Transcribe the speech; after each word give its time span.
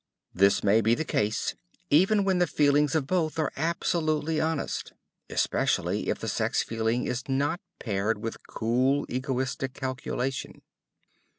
This 0.33 0.63
may 0.63 0.81
be 0.81 0.95
the 0.95 1.05
case 1.05 1.53
even 1.91 2.23
when 2.23 2.39
the 2.39 2.47
feelings 2.47 2.95
of 2.95 3.05
both 3.05 3.37
are 3.37 3.51
absolutely 3.55 4.41
honest, 4.41 4.93
especially 5.29 6.09
if 6.09 6.17
the 6.17 6.27
sex 6.27 6.63
feeling 6.63 7.05
is 7.05 7.29
not 7.29 7.61
paired 7.77 8.17
with 8.17 8.47
cool 8.47 9.05
egoistic 9.09 9.75
calculation. 9.75 10.63